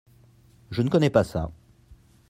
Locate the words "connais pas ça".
0.89-1.51